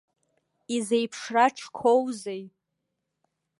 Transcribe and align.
Изеиԥшра 0.75 1.45
ҽқәоузеи! 1.55 2.43